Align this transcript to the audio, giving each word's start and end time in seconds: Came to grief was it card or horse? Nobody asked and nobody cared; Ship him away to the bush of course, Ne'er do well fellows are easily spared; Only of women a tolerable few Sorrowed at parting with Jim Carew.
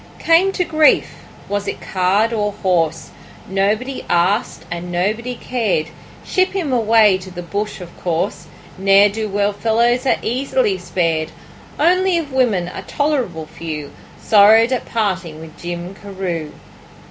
Came 0.17 0.51
to 0.53 0.63
grief 0.63 1.13
was 1.47 1.67
it 1.67 1.79
card 1.79 2.33
or 2.33 2.53
horse? 2.63 3.11
Nobody 3.47 4.03
asked 4.09 4.65
and 4.71 4.91
nobody 4.91 5.35
cared; 5.35 5.89
Ship 6.25 6.49
him 6.53 6.73
away 6.73 7.19
to 7.19 7.29
the 7.29 7.43
bush 7.43 7.79
of 7.81 7.95
course, 8.01 8.47
Ne'er 8.79 9.09
do 9.09 9.29
well 9.29 9.53
fellows 9.53 10.07
are 10.07 10.17
easily 10.23 10.79
spared; 10.79 11.31
Only 11.79 12.17
of 12.17 12.33
women 12.33 12.67
a 12.67 12.81
tolerable 12.81 13.45
few 13.45 13.91
Sorrowed 14.19 14.71
at 14.71 14.85
parting 14.87 15.39
with 15.39 15.55
Jim 15.55 15.93
Carew. 15.93 16.51